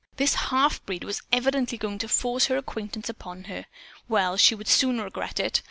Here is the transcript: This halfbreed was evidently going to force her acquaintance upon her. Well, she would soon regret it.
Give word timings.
This 0.15 0.33
halfbreed 0.33 1.03
was 1.03 1.21
evidently 1.31 1.77
going 1.77 1.99
to 1.99 2.07
force 2.07 2.47
her 2.47 2.57
acquaintance 2.57 3.07
upon 3.07 3.43
her. 3.43 3.67
Well, 4.09 4.35
she 4.35 4.55
would 4.55 4.67
soon 4.67 4.99
regret 4.99 5.39
it. 5.39 5.59